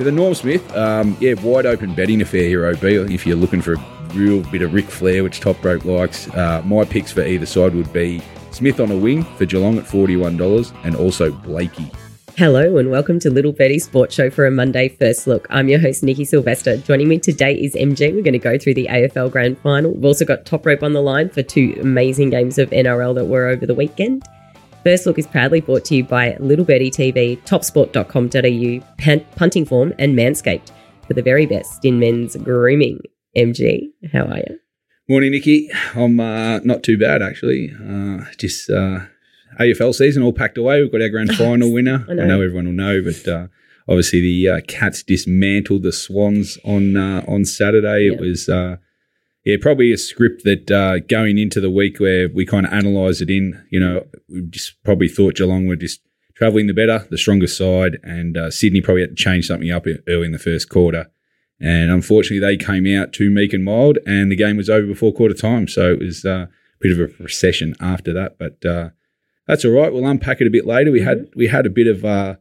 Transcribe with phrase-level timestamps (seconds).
[0.00, 2.82] For the Norm Smith, um, yeah, wide open betting affair here, OB.
[3.12, 3.78] If you're looking for a
[4.14, 7.74] real bit of Ric Flair, which Top Rope likes, uh, my picks for either side
[7.74, 11.92] would be Smith on a wing for Geelong at $41 and also Blakey.
[12.38, 15.46] Hello and welcome to Little Betty Sports Show for a Monday First Look.
[15.50, 16.78] I'm your host, Nikki Sylvester.
[16.78, 18.14] Joining me today is MG.
[18.14, 19.92] We're going to go through the AFL Grand Final.
[19.92, 23.26] We've also got Top Rope on the line for two amazing games of NRL that
[23.26, 24.24] were over the weekend.
[24.84, 30.16] First Look is proudly brought to you by Little Betty TV, topsport.com.au, punting form, and
[30.16, 30.70] Manscaped
[31.06, 33.00] for the very best in men's grooming.
[33.36, 34.58] MG, how are you?
[35.06, 35.68] Morning, Nikki.
[35.94, 37.72] I'm uh, not too bad, actually.
[37.74, 39.00] Uh, just uh,
[39.58, 40.80] AFL season all packed away.
[40.82, 42.06] We've got our grand final winner.
[42.08, 43.48] I know, I know everyone will know, but uh,
[43.86, 48.06] obviously the uh, Cats dismantled the Swans on uh, on Saturday.
[48.06, 48.14] Yep.
[48.14, 48.48] It was
[49.44, 53.22] yeah, probably a script that uh, going into the week where we kind of analysed
[53.22, 56.00] it in, you know, we just probably thought Geelong were just
[56.34, 59.86] travelling the better, the stronger side, and uh, Sydney probably had to change something up
[60.08, 61.10] early in the first quarter.
[61.60, 65.12] And unfortunately, they came out too meek and mild, and the game was over before
[65.12, 65.68] quarter time.
[65.68, 66.48] So it was uh, a
[66.80, 68.90] bit of a recession after that, but uh,
[69.46, 69.92] that's all right.
[69.92, 70.90] We'll unpack it a bit later.
[70.90, 71.08] We mm-hmm.
[71.08, 72.36] had we had a bit of uh,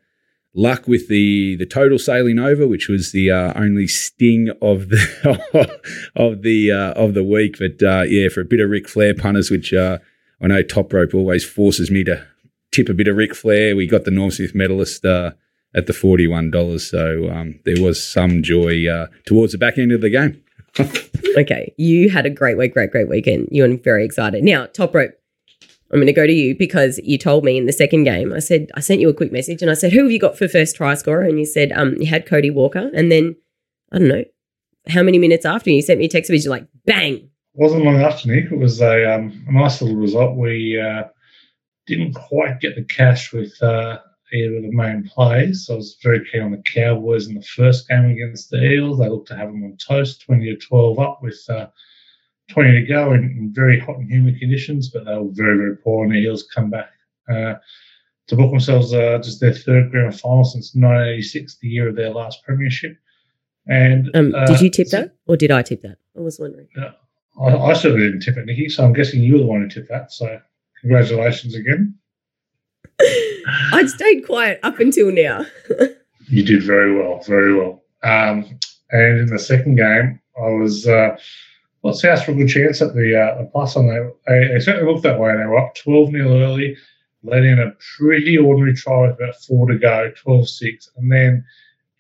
[0.54, 5.80] luck with the the total sailing over, which was the uh, only sting of the
[6.16, 7.58] of the uh, of the week.
[7.60, 10.00] But uh, yeah, for a bit of Ric Flair punters, which uh,
[10.42, 12.26] I know Top Rope always forces me to
[12.72, 13.76] tip a bit of Ric Flair.
[13.76, 15.32] We got the Norm Smith medalist uh,
[15.76, 19.78] at the forty one dollars, so um, there was some joy uh, towards the back
[19.78, 20.42] end of the game.
[21.38, 23.48] okay, you had a great week, great great weekend.
[23.52, 24.68] You're very excited now.
[24.68, 25.19] Top Rope
[25.92, 28.32] I'm going to go to you because you told me in the second game.
[28.32, 30.38] I said I sent you a quick message and I said, "Who have you got
[30.38, 33.36] for first try scorer?" And you said, "Um, you had Cody Walker." And then
[33.92, 34.24] I don't know
[34.88, 38.02] how many minutes after you sent me a text message like, "Bang!" It wasn't long
[38.02, 38.52] after Nick.
[38.52, 40.38] It was a, um, a nice little result.
[40.38, 41.06] We uh,
[41.88, 43.98] didn't quite get the cash with uh,
[44.32, 45.68] either of the main plays.
[45.72, 49.00] I was very keen on the Cowboys in the first game against the Eels.
[49.00, 51.40] They looked to have them on toast, twenty to twelve up with.
[51.50, 51.68] Uh,
[52.50, 55.78] 20 to go in, in, very hot and humid conditions, but they were very, very
[55.78, 56.90] poor, and the Eels come back
[57.30, 57.56] uh,
[58.28, 62.10] to book themselves uh, just their third grand final since 1986, the year of their
[62.10, 62.98] last premiership.
[63.68, 65.98] And um, uh, did you tip that, or did I tip that?
[66.18, 66.68] I was wondering.
[67.40, 68.68] I, I certainly didn't tip it, Nikki.
[68.68, 70.12] So I'm guessing you were the one who tipped that.
[70.12, 70.40] So
[70.82, 71.96] congratulations again.
[73.74, 75.46] I'd stayed quiet up until now.
[76.28, 77.84] you did very well, very well.
[78.04, 78.60] Um,
[78.92, 80.88] and in the second game, I was
[81.94, 84.14] South for a good chance at the, uh, the plus on that.
[84.28, 85.32] They, they, certainly looked that way.
[85.32, 86.78] They were up 12 0 early,
[87.24, 90.90] led in a pretty ordinary try with about four to go, 12 6.
[90.98, 91.46] And then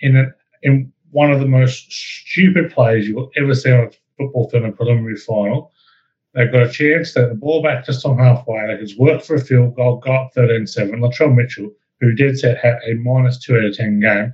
[0.02, 0.26] in, a,
[0.64, 4.64] in one of the most stupid plays you will ever see on a football field
[4.64, 5.72] in a preliminary final,
[6.34, 8.68] They've got a chance to the ball back just on halfway.
[8.68, 11.00] They could work for a field goal, got up 13 7.
[11.00, 14.34] Latrell Mitchell, who did set had a minus two out of 10 game,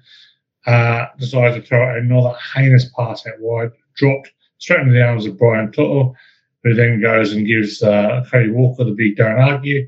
[0.68, 5.38] uh, decided to throw another heinous pass out wide, dropped straight into the arms of
[5.38, 6.16] Brian To'o,
[6.64, 9.88] who then goes and gives uh, Cody Walker the big don't argue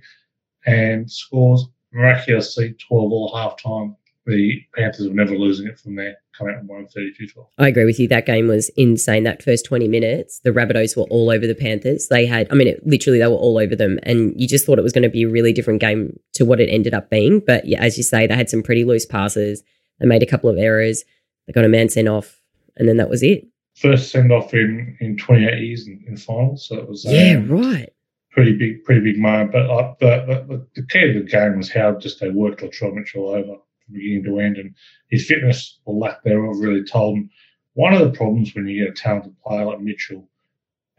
[0.65, 3.95] and scores miraculously 12 all half time.
[4.25, 7.49] The Panthers were never losing it from there, coming out and won 32 12.
[7.57, 8.09] I agree with you.
[8.09, 9.23] That game was insane.
[9.23, 12.09] That first 20 minutes, the Rabbitohs were all over the Panthers.
[12.09, 13.99] They had, I mean, it, literally, they were all over them.
[14.03, 16.59] And you just thought it was going to be a really different game to what
[16.59, 17.39] it ended up being.
[17.39, 19.63] But yeah, as you say, they had some pretty loose passes.
[19.99, 21.05] They made a couple of errors.
[21.45, 22.41] They got a man sent off.
[22.75, 23.47] And then that was it
[23.77, 26.67] first send off in in 28 years in, in finals.
[26.67, 27.89] So it was yeah, um, right.
[28.31, 29.51] Pretty big, pretty big moment.
[29.51, 32.93] But uh, the, the, the key of the game was how just they worked Latrell
[32.93, 34.75] Mitchell over from beginning to end, and
[35.09, 37.29] his fitness or lack thereof really told him.
[37.73, 40.27] One of the problems when you get a talented player like Mitchell,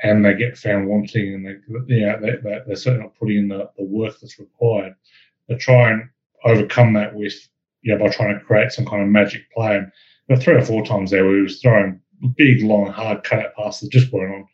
[0.00, 3.39] and they get found wanting, and they, you know, they, they, they're certainly not putting
[3.39, 4.95] in the, the work that's required.
[5.49, 6.09] They try and
[6.45, 7.34] overcome that with,
[7.83, 9.77] you know, by trying to create some kind of magic play.
[9.77, 9.91] And
[10.28, 12.00] there were three or four times there where he was throwing
[12.36, 14.48] big, long, hard cutout passes just weren't on,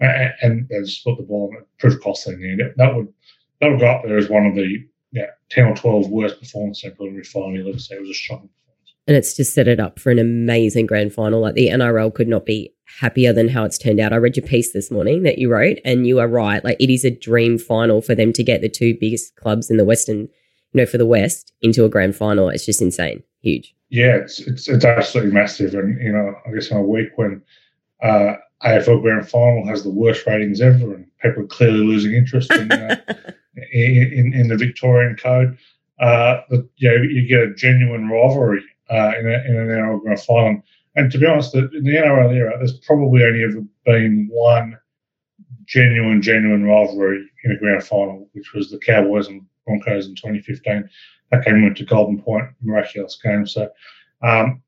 [0.00, 1.58] and, and they just put the ball in.
[1.58, 2.74] It proved costly in the end.
[2.76, 3.12] That would
[3.60, 4.78] that would go up there as one of the
[5.12, 7.64] yeah, 10 or 12 worst performances in preliminary final.
[7.64, 8.94] Would say it was a shocking performance.
[9.06, 11.40] And it's just set it up for an amazing grand final.
[11.40, 14.12] Like the NRL could not be happier than how it's turned out.
[14.12, 16.64] I read your piece this morning that you wrote, and you are right.
[16.64, 19.76] Like it is a dream final for them to get the two biggest clubs in
[19.76, 20.28] the Western, you
[20.74, 22.48] know, for the West into a grand final.
[22.48, 25.74] It's just insane, huge yeah, it's, it's it's absolutely massive.
[25.74, 27.42] And you know, I guess in a week when
[28.02, 28.34] uh,
[28.64, 32.70] AFL Grand Final has the worst ratings ever, and people are clearly losing interest in
[32.70, 32.96] uh,
[33.72, 35.58] in, in, the Victorian code,
[35.98, 40.02] uh, the, you know, you get a genuine rivalry uh, in, a, in an NRL
[40.02, 40.62] Grand Final.
[40.96, 44.78] And to be honest, in the NRL era, there's probably only ever been one
[45.66, 50.88] genuine, genuine rivalry in a grand final, which was the Cowboys and Broncos in 2015
[51.30, 53.46] that game went to Golden Point, miraculous game.
[53.46, 53.70] So,
[54.22, 54.62] um,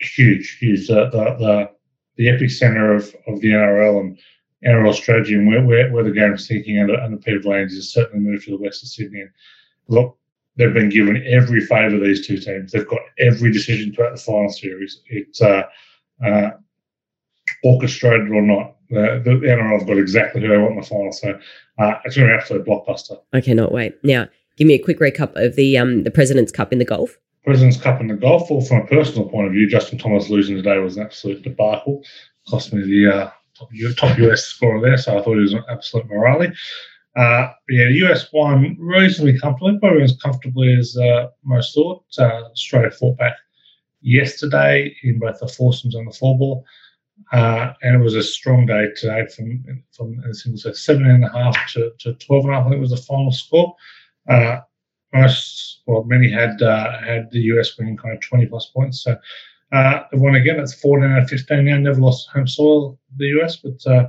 [0.00, 0.58] huge.
[0.60, 1.70] He's uh, the, the
[2.16, 4.18] the epicenter of, of the NRL and
[4.64, 7.92] NRL strategy and where, where, where the game is thinking under, under Peter V'landys has
[7.92, 9.20] certainly moved to the west of Sydney.
[9.20, 9.30] And
[9.86, 10.18] look,
[10.56, 12.72] they've been given every favour, these two teams.
[12.72, 15.00] They've got every decision throughout the final series.
[15.06, 15.62] It's uh,
[16.24, 16.50] uh,
[17.62, 18.74] orchestrated or not.
[18.90, 21.12] The, the NRL have got exactly who they want in the final.
[21.12, 21.38] So
[21.78, 23.20] uh, it's going to be absolute blockbuster.
[23.32, 24.02] I cannot wait.
[24.02, 24.26] Now,
[24.58, 27.16] give me a quick recap of the um, the President's Cup in the golf.
[27.44, 28.50] President's Cup in the golf.
[28.50, 32.02] Well, from a personal point of view, Justin Thomas losing today was an absolute debacle.
[32.48, 35.64] Cost me the uh, top, top US scorer there, so I thought it was an
[35.70, 36.52] absolute morale.
[37.16, 42.04] Uh, yeah, the US won reasonably comfortably, probably as comfortably as uh, most thought.
[42.18, 43.36] Uh, Australia fought back
[44.02, 46.64] yesterday in both the foursomes and the four ball.
[47.32, 51.92] Uh, and it was a strong day today from from seven and a half to,
[51.98, 52.66] to 12 and a half.
[52.66, 53.74] I think was the final score.
[54.28, 54.60] Uh,
[55.12, 59.02] most, well, many had uh, had the US winning kind of 20 plus points.
[59.02, 59.16] So
[59.72, 60.60] uh, they won again.
[60.60, 61.78] It's 14 out of 15 now.
[61.78, 63.56] Never lost home soil, the US.
[63.56, 64.08] But uh,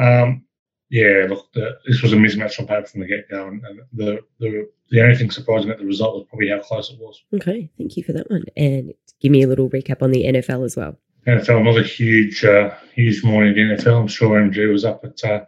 [0.00, 0.44] um,
[0.90, 3.46] yeah, look, the, this was a mismatch on paper from the get go.
[3.48, 6.90] And, and the, the, the only thing surprising about the result was probably how close
[6.90, 7.22] it was.
[7.34, 8.44] Okay, thank you for that one.
[8.56, 10.96] And give me a little recap on the NFL as well.
[11.26, 14.00] NFL another huge, uh, huge morning in NFL.
[14.00, 15.44] I'm sure MG was up at uh,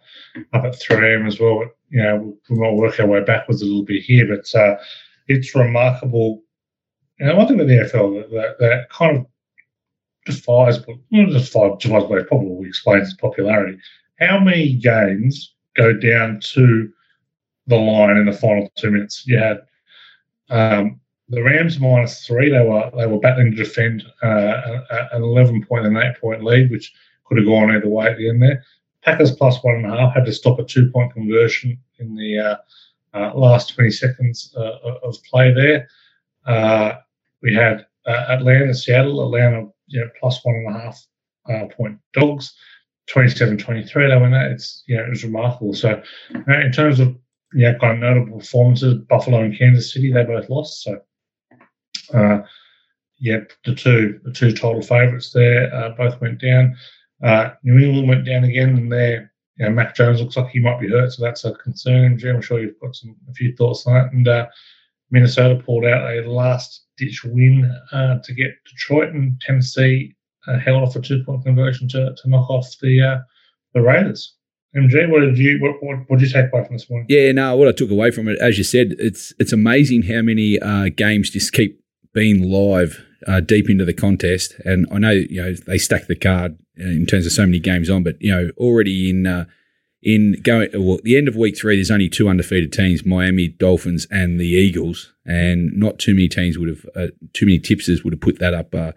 [0.53, 1.27] up at 3 a.m.
[1.27, 1.65] as well.
[1.91, 4.77] You know, we might work our way backwards a little bit here, but uh,
[5.27, 6.43] it's remarkable.
[7.19, 9.27] And one thing with the AFL that, that, kind of
[10.25, 10.79] defies,
[11.11, 13.79] not defies, defies, probably explains its popularity.
[14.21, 16.93] How many games go down to
[17.67, 19.25] the line in the final two minutes?
[19.27, 19.61] You had
[20.49, 22.51] um, the Rams minus three.
[22.51, 24.81] They were they were battling to defend uh,
[25.13, 26.93] an eleven point and eight point lead, which
[27.25, 28.65] could have gone either way at the end there.
[29.03, 32.39] Packers plus one and a half had to stop a two point conversion in the
[32.39, 32.57] uh,
[33.15, 35.89] uh, last twenty seconds uh, of play there.
[37.43, 41.07] We had Atlanta, Seattle, Atlanta, you know, plus one and a half
[41.77, 42.55] point dogs.
[43.13, 44.53] 27-23 they went at.
[44.53, 45.75] It's you know it was remarkable.
[45.75, 46.01] So
[46.47, 47.17] in terms of
[47.55, 50.85] yeah, kind of notable performances, Buffalo and Kansas City, they both lost.
[50.85, 51.01] So
[52.15, 52.43] uh,
[53.19, 56.77] yeah, the two the two total favourites there uh, both went down.
[57.23, 60.61] Uh, New England went down again, and there, you know, Mac Jones looks like he
[60.61, 62.19] might be hurt, so that's a concern.
[62.19, 64.13] Jim, I'm sure you've got some a few thoughts on that.
[64.13, 64.47] And uh,
[65.11, 70.15] Minnesota pulled out a last ditch win uh, to get Detroit, and Tennessee
[70.47, 73.23] uh, held off a two point conversion to, to knock off the
[73.75, 74.35] the Raiders.
[74.77, 77.05] MJ, what did you what, what, what did you take away from this one?
[77.09, 80.23] Yeah, no, what I took away from it, as you said, it's it's amazing how
[80.23, 81.83] many uh, games just keep
[82.15, 86.17] being live uh, deep into the contest, and I know you know they stack the
[86.17, 89.45] card in terms of so many games on, but you know already in uh,
[90.03, 94.07] in going well, the end of week three, there's only two undefeated teams: Miami Dolphins
[94.11, 98.15] and the Eagles, and not too many teams would have uh, too many tipsters would
[98.15, 98.93] have put that up uh,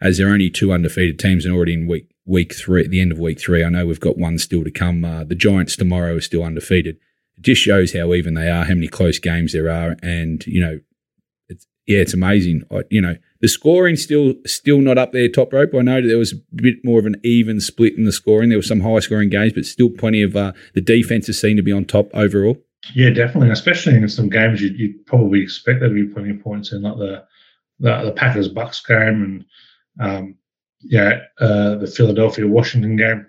[0.00, 3.10] as there are only two undefeated teams, and already in week week three, the end
[3.10, 5.04] of week three, I know we've got one still to come.
[5.04, 6.96] Uh, the Giants tomorrow are still undefeated.
[7.36, 10.60] It just shows how even they are, how many close games there are, and you
[10.60, 10.80] know
[11.48, 12.62] it's yeah, it's amazing.
[12.70, 15.70] I, you know, the scoring still still not up there top rope.
[15.74, 18.48] I know there was a bit more of an even split in the scoring.
[18.48, 21.62] There were some high scoring games, but still plenty of uh, the defenses seem to
[21.62, 22.56] be on top overall.
[22.94, 26.42] Yeah, definitely, especially in some games you'd, you'd probably expect there to be plenty of
[26.42, 27.24] points in, like the
[27.80, 29.44] the, the Packers Bucs game and
[30.00, 30.36] um,
[30.80, 33.26] yeah, uh, the Philadelphia Washington game.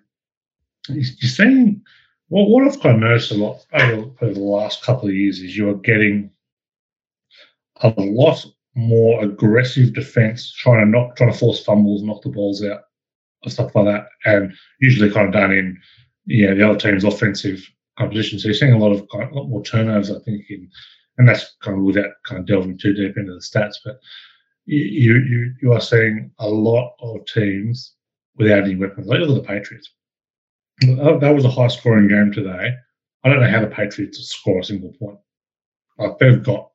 [0.88, 1.82] You're seeing
[2.30, 5.40] what what I've kind of noticed a lot over, over the last couple of years
[5.40, 6.32] is you are getting
[7.82, 8.46] a lot
[8.80, 12.82] more aggressive defense, trying to knock, trying to force fumbles, knock the balls out,
[13.44, 15.78] and stuff like that, and usually kind of done in,
[16.26, 17.68] yeah, the other team's offensive
[17.98, 18.40] competition.
[18.40, 20.70] So you're seeing a lot of kind of, a lot more turnovers, I think, in,
[21.18, 24.00] and that's kind of without kind of delving too deep into the stats, but
[24.66, 27.96] you you you are seeing a lot of teams
[28.36, 29.08] without any weapons.
[29.08, 29.90] Like look at the Patriots.
[30.82, 32.74] That was a high scoring game today.
[33.24, 35.18] I don't know how the Patriots score a single point.
[35.98, 36.70] Like they've got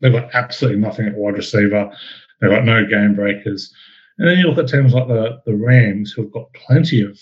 [0.00, 1.90] They've got absolutely nothing at wide receiver.
[2.40, 3.72] They've got no game breakers.
[4.18, 7.18] And then you look at teams like the, the Rams, who've got plenty of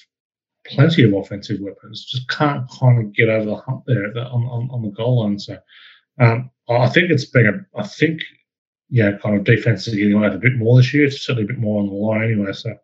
[0.66, 4.68] plenty of offensive weapons, just can't kind of get over the hump there on, on,
[4.70, 5.38] on the goal line.
[5.38, 5.58] So
[6.18, 8.22] um, I think it's been a, I think,
[8.88, 11.06] yeah, kind of defenses are getting a bit more this year.
[11.06, 12.52] It's certainly a bit more on the line anyway.
[12.52, 12.74] So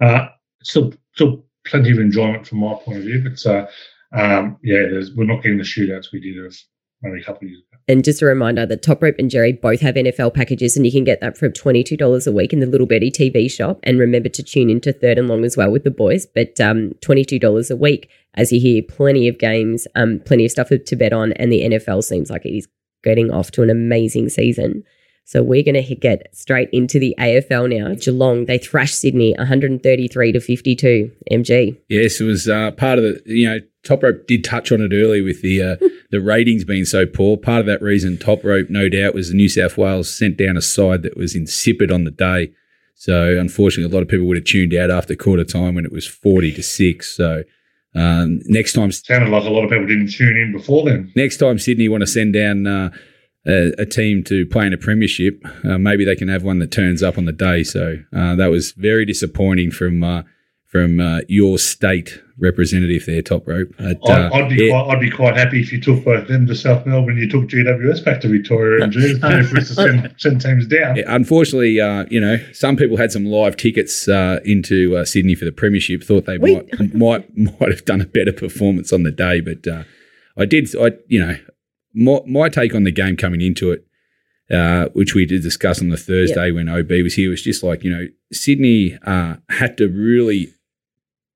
[0.00, 0.28] uh,
[0.62, 3.22] still, still plenty of enjoyment from my point of view.
[3.22, 3.66] But uh,
[4.12, 4.86] um, yeah,
[5.16, 6.56] we're not getting the shootouts we did of
[7.02, 7.78] maybe a couple of years ago.
[7.88, 10.92] And just a reminder that Top Rope and Jerry both have NFL packages, and you
[10.92, 13.80] can get that for $22 a week in the Little Betty TV shop.
[13.82, 16.26] And remember to tune into Third and Long as well with the boys.
[16.26, 20.68] But um, $22 a week, as you hear, plenty of games, um, plenty of stuff
[20.68, 22.68] to bet on, and the NFL seems like it is
[23.02, 24.84] getting off to an amazing season.
[25.24, 27.94] So we're going to get straight into the AFL now.
[27.94, 31.12] Geelong, they thrashed Sydney 133 to 52.
[31.30, 31.78] MG.
[31.88, 34.92] Yes, it was uh, part of the, you know, Top Rope did touch on it
[34.92, 35.76] early with the uh,
[36.10, 37.36] the ratings being so poor.
[37.36, 40.56] Part of that reason, Top Rope, no doubt, was the New South Wales sent down
[40.56, 42.52] a side that was insipid on the day.
[42.94, 45.92] So unfortunately, a lot of people would have tuned out after quarter time when it
[45.92, 47.16] was 40 to 6.
[47.16, 47.44] So
[47.94, 48.92] um, next time.
[48.92, 51.12] Sounded like a lot of people didn't tune in before then.
[51.16, 52.90] Next time Sydney want to send down uh,
[53.46, 56.70] a, a, team to play in a premiership, uh, maybe they can have one that
[56.70, 57.64] turns up on the day.
[57.64, 60.22] So uh, that was very disappointing from uh,
[60.70, 63.68] from uh, your state representative there, top rope.
[63.76, 64.70] But, I'd, I'd, be yeah.
[64.70, 67.16] quite, I'd be quite happy if you took both them to South Melbourne.
[67.16, 70.68] You took GWS back to Victoria and There's no for us to send, send teams
[70.68, 70.94] down.
[70.94, 75.34] Yeah, unfortunately, uh, you know, some people had some live tickets uh, into uh, Sydney
[75.34, 76.04] for the premiership.
[76.04, 79.82] Thought they might might might have done a better performance on the day, but uh,
[80.38, 80.74] I did.
[80.76, 81.36] I you know,
[81.94, 83.84] my, my take on the game coming into it.
[84.52, 86.54] Uh, which we did discuss on the Thursday yep.
[86.56, 90.52] when OB was here, was just like, you know, Sydney uh, had to really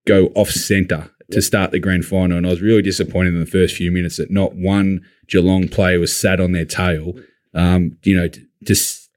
[0.06, 2.36] go off centre to start the grand final.
[2.36, 5.98] And I was really disappointed in the first few minutes that not one Geelong player
[5.98, 7.14] was sat on their tail.
[7.54, 8.74] Um, you know, to, to,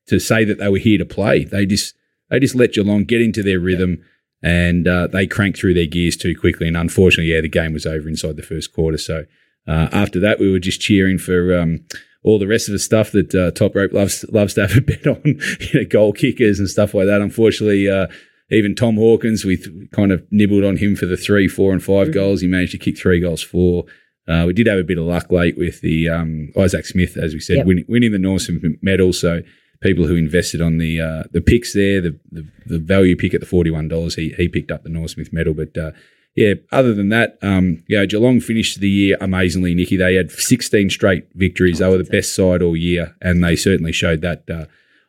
[0.07, 1.95] to say that they were here to play, they just
[2.29, 4.03] they just let Geelong get into their rhythm
[4.43, 6.67] and uh, they cranked through their gears too quickly.
[6.67, 8.97] And unfortunately, yeah, the game was over inside the first quarter.
[8.97, 9.25] So
[9.67, 11.57] uh, after that, we were just cheering for.
[11.57, 11.85] Um,
[12.23, 14.81] all the rest of the stuff that uh, Top Rope loves loves to have a
[14.81, 17.21] bet on, you know, goal kickers and stuff like that.
[17.21, 18.07] Unfortunately, uh,
[18.49, 19.57] even Tom Hawkins, we
[19.91, 22.13] kind of nibbled on him for the three, four, and 5 mm-hmm.
[22.13, 22.41] goals.
[22.41, 23.85] He managed to kick three goals, four.
[24.27, 27.33] Uh, we did have a bit of luck late with the um, Isaac Smith, as
[27.33, 27.65] we said, yep.
[27.65, 28.39] winning, winning the Norm
[28.81, 29.13] medal.
[29.13, 29.41] So
[29.81, 33.39] people who invested on the uh, the picks there, the, the, the value pick at
[33.39, 35.53] the forty one dollars, he he picked up the Smith medal.
[35.53, 35.91] But uh,
[36.35, 39.73] yeah, other than that, um, yeah, Geelong finished the year amazingly.
[39.73, 41.79] Nicky, they had sixteen straight victories.
[41.79, 44.65] They were the best side all year, and they certainly showed that uh,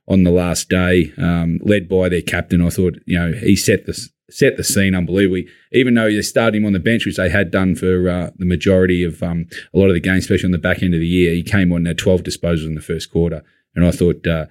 [0.08, 2.62] on the last day, um, led by their captain.
[2.62, 5.46] I thought, you know, he set the set the scene unbelievably.
[5.72, 8.44] Even though they started him on the bench, which they had done for uh, the
[8.44, 11.06] majority of um, a lot of the games, especially on the back end of the
[11.06, 13.42] year, he came on had 12 disposals in the first quarter,
[13.74, 14.26] and I thought.
[14.26, 14.46] Uh,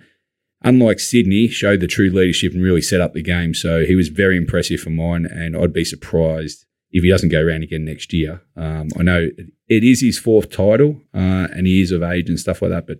[0.63, 3.53] unlike Sydney, showed the true leadership and really set up the game.
[3.53, 7.41] So he was very impressive for mine, and I'd be surprised if he doesn't go
[7.41, 8.41] around again next year.
[8.55, 9.29] Um, I know
[9.67, 12.87] it is his fourth title, uh, and he is of age and stuff like that,
[12.87, 12.97] but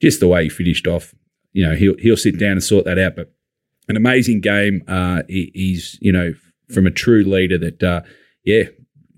[0.00, 1.14] just the way he finished off,
[1.52, 3.16] you know, he'll he'll sit down and sort that out.
[3.16, 3.32] But
[3.88, 4.82] an amazing game.
[4.88, 6.34] Uh, he, he's you know
[6.72, 8.02] from a true leader that uh,
[8.44, 8.64] yeah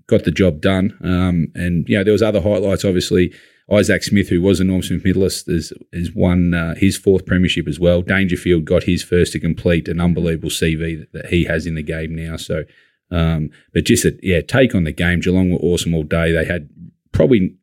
[0.07, 0.97] got the job done.
[1.03, 2.85] Um, and you know there was other highlights.
[2.85, 3.33] Obviously,
[3.71, 5.73] Isaac Smith, who was a Norm Smith medalist, has,
[6.13, 8.01] won uh, his fourth premiership as well.
[8.01, 11.83] Dangerfield got his first to complete an unbelievable CV that, that he has in the
[11.83, 12.37] game now.
[12.37, 12.63] So.
[13.11, 15.19] Um, but just a yeah, take on the game.
[15.19, 16.31] Geelong were awesome all day.
[16.31, 16.67] They had
[17.11, 17.55] probably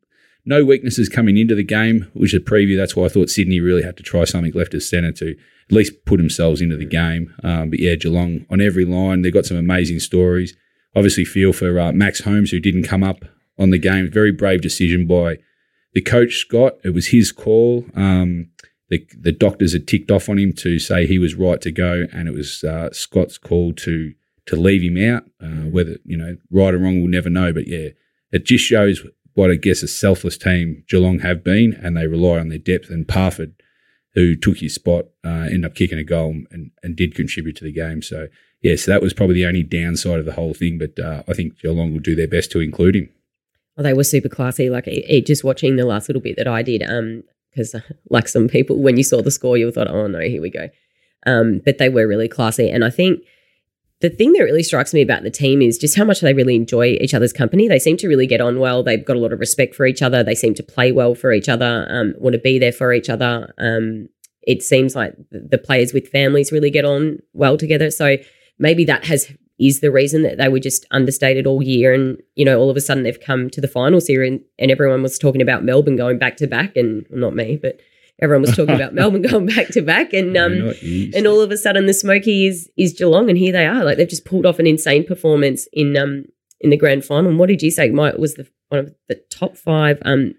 [0.45, 2.77] no weaknesses coming into the game, which is a preview.
[2.77, 5.71] That's why I thought Sydney really had to try something left of centre to at
[5.71, 7.33] least put themselves into the game.
[7.43, 10.55] Um, but yeah, Geelong on every line, they've got some amazing stories.
[10.95, 13.25] Obviously, feel for uh, Max Holmes, who didn't come up
[13.57, 14.11] on the game.
[14.11, 15.37] Very brave decision by
[15.93, 16.73] the coach, Scott.
[16.83, 17.85] It was his call.
[17.95, 18.49] Um,
[18.89, 22.05] the, the doctors had ticked off on him to say he was right to go,
[22.11, 24.13] and it was uh, Scott's call to
[24.45, 25.23] to leave him out.
[25.41, 27.53] Uh, whether you know right or wrong, we'll never know.
[27.53, 27.89] But yeah,
[28.31, 32.39] it just shows what I guess a selfless team Geelong have been, and they rely
[32.39, 32.89] on their depth.
[32.89, 33.53] And Parfitt,
[34.13, 37.63] who took his spot, uh, ended up kicking a goal and, and did contribute to
[37.63, 38.01] the game.
[38.01, 38.27] So,
[38.61, 40.77] yeah, so that was probably the only downside of the whole thing.
[40.77, 43.09] But uh, I think Geelong will do their best to include him.
[43.75, 44.69] Well, they were super classy.
[44.69, 46.81] Like it, just watching the last little bit that I did,
[47.51, 50.41] because um, like some people, when you saw the score, you thought, oh no, here
[50.41, 50.69] we go.
[51.25, 53.21] Um, but they were really classy, and I think
[54.03, 56.55] the thing that really strikes me about the team is just how much they really
[56.55, 57.69] enjoy each other's company.
[57.69, 58.83] They seem to really get on well.
[58.83, 60.21] They've got a lot of respect for each other.
[60.21, 63.09] They seem to play well for each other, um, want to be there for each
[63.09, 63.53] other.
[63.57, 64.09] Um,
[64.41, 67.89] it seems like the players with families really get on well together.
[67.91, 68.17] So
[68.59, 72.43] maybe that has is the reason that they were just understated all year, and you
[72.43, 75.17] know, all of a sudden they've come to the finals here, and, and everyone was
[75.17, 77.79] talking about Melbourne going back to back, and well, not me, but
[78.21, 80.73] everyone was talking about Melbourne going back to back, and um,
[81.15, 83.83] and all of a sudden the Smoky is is Geelong, and here they are.
[83.83, 86.25] Like they've just pulled off an insane performance in um
[86.59, 87.29] in the grand final.
[87.29, 87.89] And what did you say?
[87.89, 90.33] Mike was the one of the top five um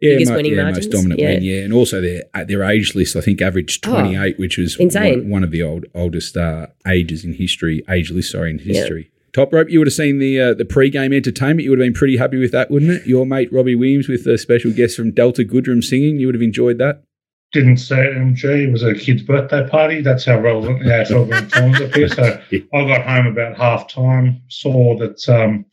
[0.00, 0.86] yeah, biggest mo- winning yeah, margins.
[0.86, 1.28] most dominant yeah.
[1.28, 4.40] win, yeah, and also their uh, their age list, I think, averaged twenty eight, oh,
[4.40, 5.22] which was insane.
[5.22, 9.10] One, one, of the old oldest uh, ages in history, age list, sorry, in history.
[9.12, 9.16] Yeah.
[9.32, 11.64] Top rope, you would have seen the uh, the pre-game entertainment.
[11.64, 13.06] You would have been pretty happy with that, wouldn't it?
[13.06, 16.18] Your mate Robbie Williams with a special guest from Delta Goodrem singing.
[16.18, 17.04] You would have enjoyed that
[17.52, 18.44] didn't say MG.
[18.68, 20.02] It was a kid's birthday party.
[20.02, 22.08] That's how relevant the AFL Grand Finals up here.
[22.08, 22.40] So
[22.74, 25.64] I got home about half time, saw that um,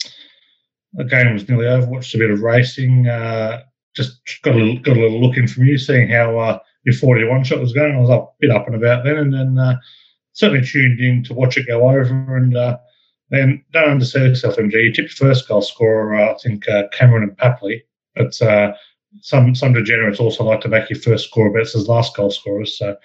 [0.94, 3.08] the game was nearly over, watched a bit of racing.
[3.08, 3.64] Uh,
[3.96, 6.96] just got a little, got a little look in from you, seeing how uh, your
[6.96, 7.96] 41 shot was going.
[7.96, 9.78] I was up a bit up and about then, and then uh,
[10.34, 12.38] certainly tuned in to watch it go over.
[12.38, 12.78] And uh,
[13.30, 14.74] then don't undersell yourself, MG.
[14.74, 17.82] You tipped first goal scorer, uh, I think uh, Cameron and Papley,
[18.16, 18.74] but uh,
[19.22, 22.78] some some degenerates also like to make your first score bets as last goal scorers.
[22.78, 22.96] So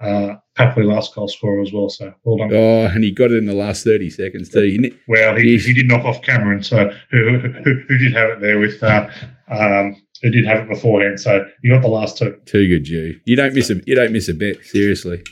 [0.00, 1.88] uh, Papley last goal scorer as well.
[1.88, 2.50] So well done.
[2.52, 4.90] Oh, and he got it in the last thirty seconds too.
[5.08, 8.58] Well, he, he did knock off Cameron, so who, who, who did have it there
[8.58, 8.82] with.
[8.82, 9.08] Uh,
[9.50, 12.36] um, who did have it beforehand, so you got the last two.
[12.44, 13.20] Too good, Jew.
[13.24, 14.64] You don't miss a you don't miss a bet.
[14.64, 15.22] Seriously,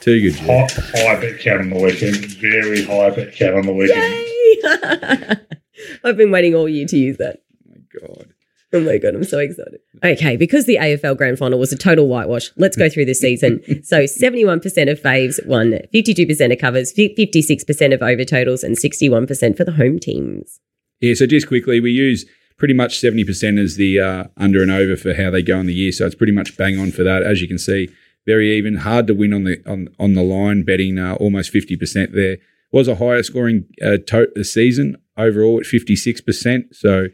[0.00, 0.34] too good.
[0.34, 0.46] Jew.
[0.46, 2.16] High, high bet count on the weekend.
[2.16, 5.40] Very high bet count on the weekend.
[6.04, 7.42] I've been waiting all year to use that.
[7.66, 8.34] Oh my god.
[8.72, 9.80] Oh my god, I'm so excited.
[10.02, 13.60] Okay, because the AFL Grand Final was a total whitewash, let's go through the season.
[13.84, 19.64] so 71% of faves won, 52% of covers, 56% of over totals, and 61% for
[19.64, 20.60] the home teams.
[21.00, 22.26] Yeah, so just quickly, we use
[22.58, 25.74] pretty much 70% as the uh, under and over for how they go in the
[25.74, 25.92] year.
[25.92, 27.22] So it's pretty much bang on for that.
[27.22, 27.88] As you can see,
[28.26, 28.78] very even.
[28.78, 32.38] Hard to win on the on, on the line, betting uh, almost 50% there.
[32.72, 36.74] Was a higher scoring uh, to- season overall at 56%.
[36.74, 37.06] So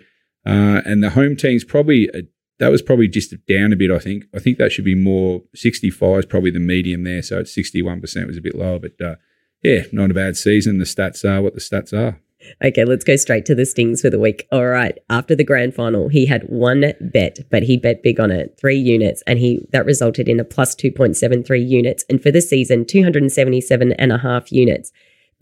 [0.47, 2.23] uh, and the home team's probably uh,
[2.59, 3.91] that was probably just down a bit.
[3.91, 4.25] I think.
[4.35, 5.43] I think that should be more.
[5.55, 7.23] Sixty-five is probably the medium there.
[7.23, 9.17] So it's sixty-one percent was a bit lower, but uh,
[9.63, 10.79] yeah, not a bad season.
[10.79, 12.21] The stats are what the stats are.
[12.65, 14.49] Okay, let's go straight to the stings for the week.
[14.51, 18.31] All right, after the grand final, he had one bet, but he bet big on
[18.31, 22.05] it, three units, and he that resulted in a plus 2.73 units.
[22.09, 24.93] And for the season, 277 and a half units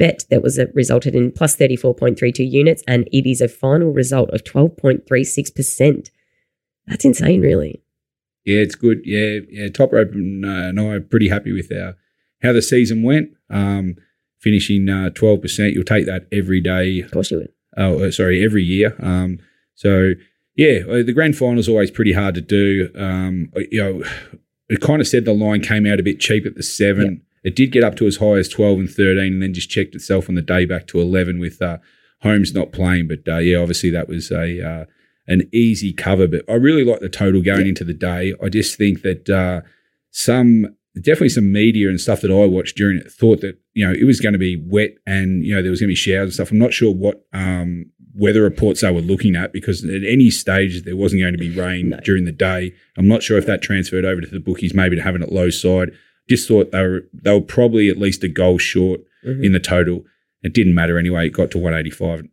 [0.01, 4.31] bet that was a, resulted in plus 34.32 units, and it is a final result
[4.31, 6.09] of 12.36%.
[6.87, 7.83] That's insane, really.
[8.45, 9.03] Yeah, it's good.
[9.05, 9.69] Yeah, yeah.
[9.69, 11.95] Top rope and, uh, and I are pretty happy with our
[12.43, 13.31] how the season went.
[13.51, 13.97] Um,
[14.39, 17.01] finishing uh, twelve percent, you'll take that every day.
[17.01, 17.53] Of course, you would.
[17.77, 18.97] Oh, uh, sorry, every year.
[18.99, 19.39] Um,
[19.75, 20.15] so
[20.57, 22.91] yeah, uh, the grand final is always pretty hard to do.
[22.97, 24.03] Um, you know,
[24.71, 27.13] it kind of said the line came out a bit cheap at the seven.
[27.13, 27.23] Yep.
[27.43, 29.95] It did get up to as high as 12 and 13 and then just checked
[29.95, 31.79] itself on the day back to 11 with uh,
[32.23, 33.09] Holmes not playing.
[33.09, 34.85] But uh, yeah, obviously that was a uh,
[35.27, 36.27] an easy cover.
[36.27, 37.69] But I really like the total going yeah.
[37.69, 38.35] into the day.
[38.43, 39.63] I just think that uh,
[40.11, 43.93] some definitely some media and stuff that I watched during it thought that you know
[43.93, 46.25] it was going to be wet and you know there was going to be showers
[46.25, 46.51] and stuff.
[46.51, 50.83] I'm not sure what um, weather reports they were looking at because at any stage
[50.83, 52.01] there wasn't going to be rain no.
[52.01, 52.75] during the day.
[52.99, 55.49] I'm not sure if that transferred over to the bookies, maybe to having it low
[55.49, 55.93] side
[56.29, 59.45] just thought they were they were probably at least a goal short mm-hmm.
[59.45, 60.05] in the total.
[60.43, 61.27] It didn't matter anyway.
[61.27, 62.27] It got to 185.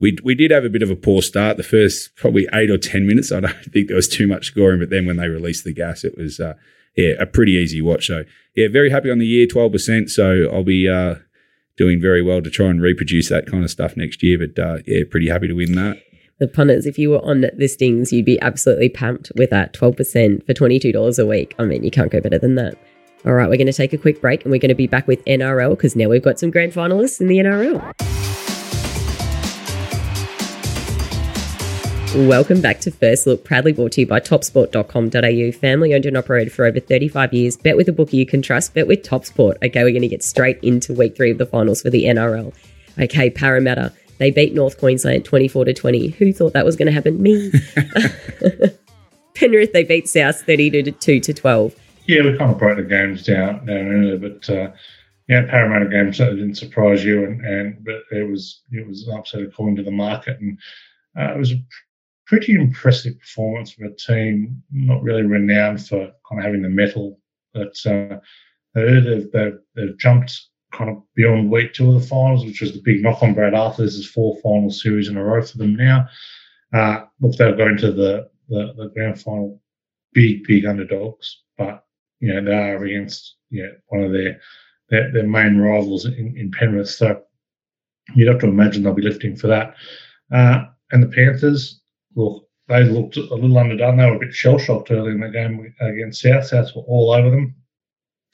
[0.00, 1.56] We we did have a bit of a poor start.
[1.56, 4.80] The first probably eight or ten minutes, I don't think there was too much scoring.
[4.80, 6.54] But then when they released the gas, it was uh,
[6.96, 8.06] yeah a pretty easy watch.
[8.06, 10.10] So yeah, very happy on the year, 12 percent.
[10.10, 11.16] So I'll be uh,
[11.76, 14.38] doing very well to try and reproduce that kind of stuff next year.
[14.38, 15.98] But uh, yeah, pretty happy to win that.
[16.40, 20.52] The punters, if you were on listings, you'd be absolutely pumped with that 12% for
[20.52, 21.54] $22 a week.
[21.60, 22.76] I mean, you can't go better than that.
[23.26, 25.06] All right, we're going to take a quick break and we're going to be back
[25.06, 27.80] with NRL because now we've got some grand finalists in the NRL.
[32.28, 35.52] Welcome back to First Look, proudly brought to you by topsport.com.au.
[35.58, 37.56] Family owned and operated for over 35 years.
[37.56, 39.56] Bet with a bookie you can trust, bet with TopSport.
[39.64, 42.52] Okay, we're going to get straight into week three of the finals for the NRL.
[43.00, 43.90] Okay, Parramatta.
[44.18, 46.08] They beat North Queensland 24 to 20.
[46.08, 47.22] Who thought that was going to happen?
[47.22, 47.50] Me.
[49.34, 51.74] Penrith, they beat South 32 to 12.
[52.06, 54.72] Yeah, we kind of broke the games down down earlier, but uh,
[55.28, 59.16] yeah, Parramatta game certainly didn't surprise you, and, and but it was it was an
[59.16, 60.58] upset according to the market, and
[61.18, 61.64] uh, it was a
[62.26, 67.18] pretty impressive performance from a team not really renowned for kind of having the mettle,
[67.52, 68.18] but uh,
[68.74, 72.82] they've, they've, they've jumped kind of beyond week two of the finals, which was the
[72.82, 73.82] big knock on Brad Arthur.
[73.82, 76.08] This is four final series in a row for them now.
[76.72, 79.60] Uh, look, they'll go into the, the, the grand final
[80.12, 81.84] big, big underdogs, but
[82.24, 84.40] you know, they are against you know, one of their,
[84.88, 86.88] their, their main rivals in, in Penrith.
[86.88, 87.22] So
[88.14, 89.74] you'd have to imagine they'll be lifting for that.
[90.32, 91.80] Uh, and the Panthers,
[92.14, 93.98] look, they looked a little underdone.
[93.98, 96.46] They were a bit shell shocked early in the game against South.
[96.46, 97.54] South were all over them,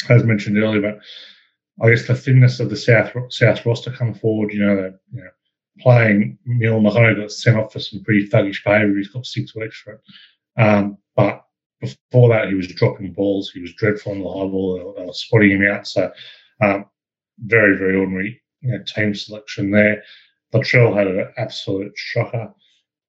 [0.09, 0.81] as mentioned earlier.
[0.81, 1.01] But
[1.85, 4.53] I guess the thinness of the South South roster come forward.
[4.53, 5.31] You know, they're you know,
[5.81, 6.87] playing Milne.
[6.87, 8.97] I got sent off for some pretty thuggish behaviour.
[8.97, 10.01] He's got six weeks for it.
[10.57, 11.45] Um, but
[11.81, 13.51] before that, he was dropping balls.
[13.51, 14.95] He was dreadful on the high ball.
[14.97, 15.87] They were spotting him out.
[15.87, 16.13] So,
[16.61, 16.85] um,
[17.39, 20.03] very, very ordinary you know, team selection there.
[20.53, 22.53] Latrell had an absolute shocker.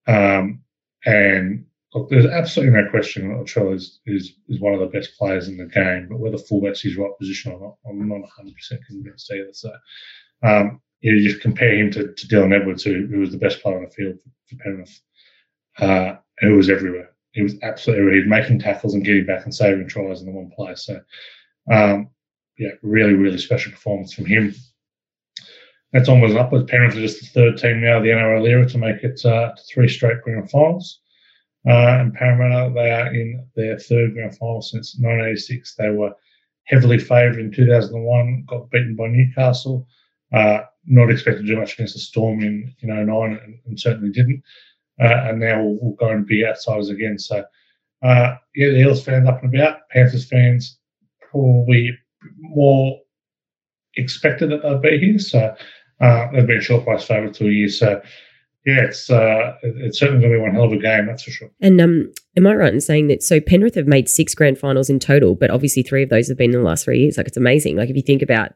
[0.07, 0.62] Um,
[1.05, 5.17] and look, there's absolutely no question that Latrell is, is, is one of the best
[5.17, 6.07] players in the game.
[6.10, 9.53] But whether fullback's his right position or not, I'm not 100% convinced either.
[9.53, 9.71] So,
[10.43, 13.77] um, you just compare him to, to Dylan Edwards, who, who was the best player
[13.77, 15.01] on the field for, for Penrith,
[15.79, 20.19] uh, who was everywhere he was absolutely making tackles and getting back and saving tries
[20.19, 20.75] in the one play.
[20.75, 20.99] So,
[21.71, 22.09] um,
[22.57, 24.53] yeah, really, really special performance from him.
[25.93, 26.69] That's onwards and upwards.
[26.69, 29.89] Penrith are just the third team now, the NRL era, to make it uh, three
[29.89, 30.99] straight grand finals.
[31.67, 35.75] Uh, and Parramatta, they are in their third grand final since 1986.
[35.75, 36.13] They were
[36.65, 39.87] heavily favoured in 2001, got beaten by Newcastle.
[40.33, 44.11] Uh, not expected to do much against the Storm in, in 09 and, and certainly
[44.11, 44.41] didn't.
[44.99, 47.17] Uh, and now we'll, we'll, go and be outsiders again.
[47.17, 47.43] So,
[48.04, 50.77] uh, yeah, the Eels fans up and about, Panthers fans
[51.32, 51.91] probably
[52.39, 52.99] more
[53.95, 55.19] expected that they'd be here.
[55.19, 55.56] So,
[56.01, 57.69] uh, they've been short price favourites all year.
[57.69, 58.01] So,
[58.65, 61.32] yeah, it's uh, it's certainly going to be one hell of a game, that's for
[61.32, 61.49] sure.
[61.62, 63.23] And um, am I right in saying that?
[63.23, 66.38] So Penrith have made six grand finals in total, but obviously three of those have
[66.38, 67.17] been in the last three years.
[67.17, 67.75] Like it's amazing.
[67.75, 68.51] Like if you think about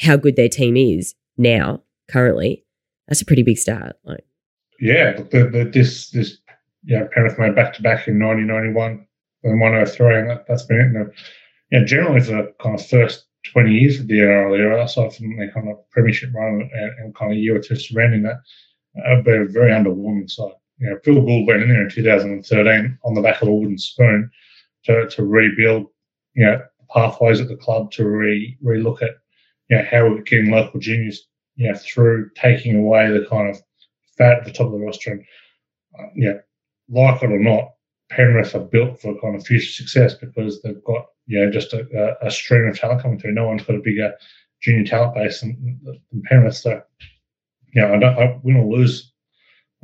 [0.00, 2.64] how good their team is now, currently,
[3.06, 3.96] that's a pretty big start.
[4.04, 4.24] Like,
[4.80, 6.38] yeah, the, the, this this
[6.84, 9.06] yeah, Penrith made back to back in 1991
[9.44, 10.96] and 103, and that, that's been it.
[10.96, 11.12] And,
[11.70, 15.36] yeah, generally for the kind of first 20 years of the NRL era, aside from
[15.36, 18.40] their kind of premiership run and, and kind of year or two surrounding that
[19.06, 20.52] uh, but a very underwhelming side.
[20.78, 23.78] You know, Phil Gould went in there in 2013 on the back of a wooden
[23.78, 24.30] spoon
[24.84, 25.86] to, to rebuild,
[26.34, 26.62] you know,
[26.92, 29.10] pathways at the club to re relook at,
[29.68, 33.60] you know, how we're getting local juniors, you know, through taking away the kind of
[34.18, 35.12] fat at the top of the roster.
[35.12, 35.24] And,
[35.98, 36.40] uh, know,
[36.90, 37.70] like it or not,
[38.10, 42.16] Penrith are built for kind of future success because they've got, you know, just a,
[42.22, 43.32] a stream of talent coming through.
[43.32, 44.12] No one's got a bigger
[44.62, 46.56] junior talent base than, than Penrith.
[46.56, 46.82] So,
[47.78, 49.12] know, I don't I win or lose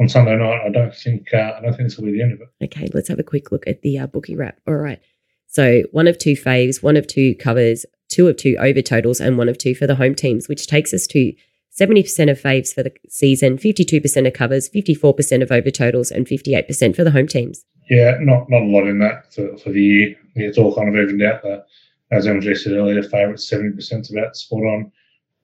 [0.01, 0.62] on Sunday night.
[0.66, 2.64] I don't think uh, I don't think this will be the end of it.
[2.64, 4.61] Okay, let's have a quick look at the uh, bookie wrap.
[4.66, 5.01] All right,
[5.47, 9.38] so one of two faves, one of two covers, two of two over totals, and
[9.38, 11.33] one of two for the home teams, which takes us to.
[11.78, 16.94] 70% of faves for the season, 52% of covers, 54% of over totals, and 58%
[16.94, 17.64] for the home teams.
[17.90, 20.16] Yeah, not not a lot in that for, for the year.
[20.37, 21.42] It's all kind of evened out.
[21.42, 21.62] There.
[22.10, 24.92] As MJ said earlier, favourites 70% is about spot on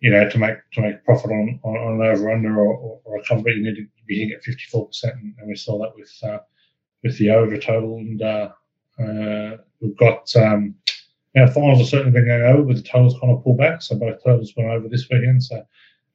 [0.00, 3.00] you know, to make to make profit on, on, on an over under or, or,
[3.04, 5.78] or, a cover, you need to be hitting at fifty four percent, and we saw
[5.78, 6.38] that with uh,
[7.04, 7.96] with the over total.
[7.96, 8.50] And uh,
[8.98, 10.74] uh, we've got um,
[11.34, 13.82] finals have certainly been going over, with the totals kind of pulled back.
[13.82, 15.42] So both totals went over this weekend.
[15.42, 15.62] So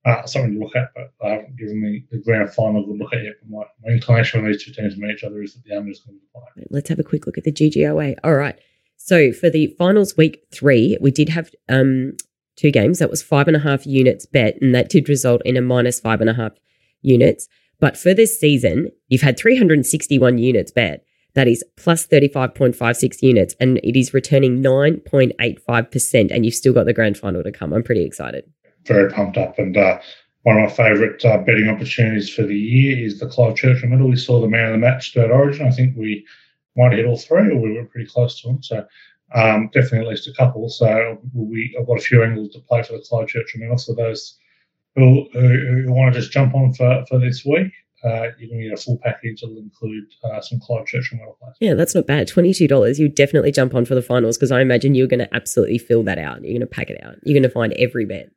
[0.05, 3.13] uh, something to look at, but I haven't given the, the grand final good look
[3.13, 3.33] at yet.
[3.41, 5.89] But my, my inclination when these two teams meet each other is that the under
[5.91, 6.65] is going to play.
[6.69, 8.15] Let's have a quick look at the GGOA.
[8.23, 8.57] All right.
[8.97, 12.13] So for the finals week three, we did have um,
[12.55, 12.99] two games.
[12.99, 15.99] That was five and a half units bet, and that did result in a minus
[15.99, 16.53] five and a half
[17.01, 17.47] units.
[17.79, 21.03] But for this season, you've had 361 units bet.
[21.33, 26.31] That is plus 35.56 units, and it is returning 9.85%.
[26.31, 27.73] And you've still got the grand final to come.
[27.73, 28.49] I'm pretty excited.
[28.85, 29.57] Very pumped up.
[29.57, 29.99] And uh,
[30.43, 34.09] one of my favourite uh, betting opportunities for the year is the Clive Churchill medal.
[34.09, 35.67] We saw the man of the match throughout Origin.
[35.67, 36.25] I think we
[36.77, 38.61] might hit all three, or we were pretty close to them.
[38.61, 38.85] So
[39.33, 40.69] um, definitely at least a couple.
[40.69, 43.95] So we, I've got a few angles to play for the Clive Churchill and also
[43.95, 44.37] those
[44.95, 47.71] who, who, who, want to just jump on for, for this week.
[48.03, 49.41] Uh, you can get a full package.
[49.41, 51.55] It'll include uh, some Clive Churchill medal plays.
[51.59, 52.27] Yeah, that's not bad.
[52.27, 52.99] $22.
[52.99, 56.03] You definitely jump on for the finals because I imagine you're going to absolutely fill
[56.03, 56.43] that out.
[56.43, 57.15] You're going to pack it out.
[57.23, 58.29] You're going to find every bet.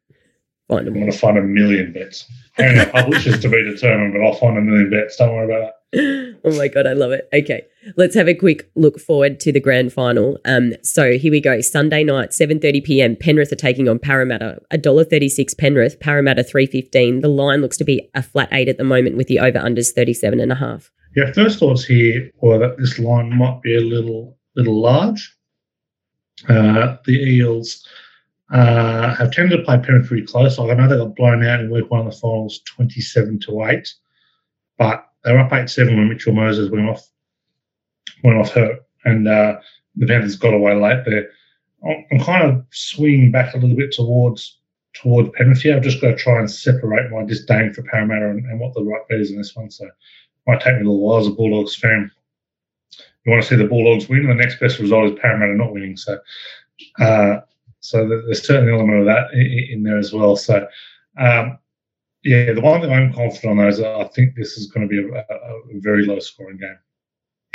[0.68, 2.26] Find I'm going to find a million bets.
[2.58, 5.16] And publishers to be determined, but I'll find a million bets.
[5.16, 5.74] Don't worry about it.
[6.44, 7.26] oh my god, I love it.
[7.32, 7.62] Okay,
[7.96, 10.38] let's have a quick look forward to the grand final.
[10.44, 11.62] Um, so here we go.
[11.62, 13.16] Sunday night, seven thirty PM.
[13.16, 14.60] Penrith are taking on Parramatta.
[14.70, 15.98] A dollar thirty six Penrith.
[15.98, 17.20] Parramatta three fifteen.
[17.20, 19.92] The line looks to be a flat eight at the moment, with the over unders
[19.92, 20.90] thirty seven and a half.
[21.16, 25.34] Yeah, first thoughts here were that this line might be a little little large.
[26.48, 27.86] Uh, the Eels
[28.50, 30.58] uh, have tended to play Penrith pretty close.
[30.58, 33.38] Like I know they got blown out in week one of the finals, twenty seven
[33.40, 33.92] to eight,
[34.78, 37.08] but they were up eight seven when Mitchell Moses went off
[38.24, 39.58] went off hurt, and uh,
[39.96, 41.30] the Panthers got away late there.
[41.84, 44.58] I'm kind of swinging back a little bit towards
[44.94, 45.76] towards Penrith here.
[45.76, 48.82] I've just got to try and separate my disdain for Parramatta and, and what the
[48.82, 49.70] right bet is in this one.
[49.70, 49.92] So it
[50.46, 52.10] might take me a little while as a Bulldogs fan.
[53.24, 54.26] You want to see the Bulldogs win.
[54.26, 55.96] The next best result is Parramatta not winning.
[55.96, 56.18] So,
[56.98, 57.40] uh,
[57.90, 60.36] so there's certainly an element of that in, there as well.
[60.36, 60.66] So,
[61.18, 61.58] um,
[62.24, 64.98] yeah, the one thing I'm confident on is I think this is going to be
[64.98, 66.78] a, a, a very low scoring game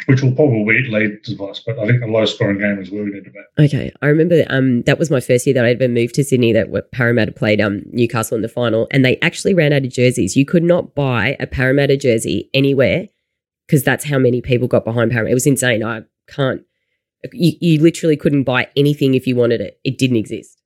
[0.07, 1.61] which will probably lead to us.
[1.65, 3.63] But I think a low scoring game is where we need to be.
[3.65, 6.51] Okay, I remember um, that was my first year that I ever moved to Sydney.
[6.53, 10.35] That Parramatta played um, Newcastle in the final, and they actually ran out of jerseys.
[10.35, 13.07] You could not buy a Parramatta jersey anywhere
[13.67, 15.31] because that's how many people got behind Parramatta.
[15.31, 15.83] It was insane.
[15.83, 16.63] I can't.
[17.31, 19.79] You, you literally couldn't buy anything if you wanted it.
[19.83, 20.61] It didn't exist.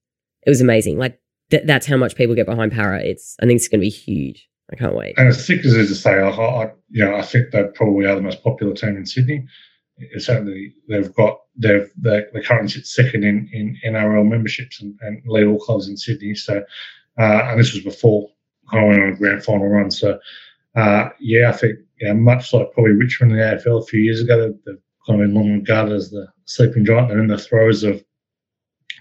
[0.45, 0.97] It was amazing.
[0.97, 1.19] Like
[1.51, 3.01] th- that's how much people get behind Para.
[3.01, 4.47] It's I think it's going to be huge.
[4.71, 5.17] I can't wait.
[5.17, 7.63] And as sick as it is to say, I, I, you know, I think they
[7.73, 9.47] probably are the most popular team in Sydney.
[10.17, 15.21] certainly they've got they've they're, they're currently sit second in, in NRL memberships and, and
[15.25, 16.35] lead all clubs in Sydney.
[16.35, 16.63] So
[17.17, 18.29] uh, and this was before
[18.73, 19.91] of went on a grand final run.
[19.91, 20.19] So
[20.75, 24.21] uh, yeah, I think yeah, much like probably Richmond in the AFL a few years
[24.21, 27.09] ago, they've kind of been long regarded as the sleeping giant.
[27.09, 28.03] They're in the throes of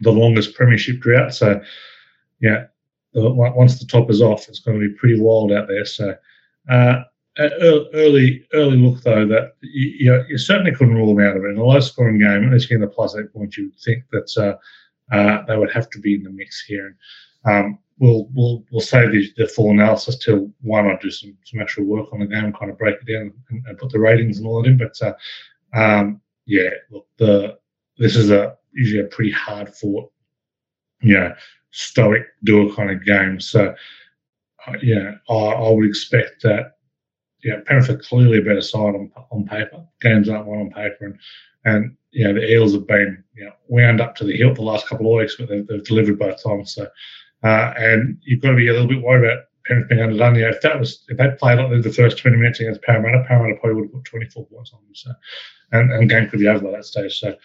[0.03, 1.35] the longest premiership drought.
[1.35, 1.61] So
[2.41, 2.67] yeah,
[3.13, 5.85] once the top is off, it's going to be pretty wild out there.
[5.85, 6.15] So
[6.71, 7.03] uh,
[7.39, 11.59] early early look though that you, you, certainly couldn't rule them out of it in
[11.59, 12.45] a low scoring game.
[12.45, 15.91] At least getting the plus eight points, you'd think that uh, uh, they would have
[15.91, 16.97] to be in the mix here.
[17.45, 20.87] And um, we'll we'll we'll save the, the, full analysis till one.
[20.87, 23.65] I do some some actual work on the game, kind of break it down and,
[23.67, 24.79] and put the ratings and all that in.
[24.79, 25.15] But uh,
[25.75, 27.59] um, yeah, look, the
[27.99, 30.11] this is a usually a pretty hard fought,
[31.01, 31.35] you know,
[31.71, 33.41] stoic duel kind of game.
[33.41, 33.75] So
[34.67, 36.77] uh, yeah, I, I would expect that
[37.43, 39.85] yeah, Penrith are clearly a better side on, on paper.
[40.01, 41.19] Games aren't won on paper, and
[41.65, 44.63] and you know the Eels have been you know wound up to the hilt the
[44.63, 46.75] last couple of weeks, but they've, they've delivered both times.
[46.75, 46.89] So
[47.45, 50.35] uh, and you've got to be a little bit worried about Underdone.
[50.37, 53.25] You know, if that was if they played like the first twenty minutes against Parramatta,
[53.27, 54.95] Parramatta probably would have put twenty four points on them.
[54.95, 55.11] So
[55.73, 57.19] and and game could be over by that stage.
[57.19, 57.37] So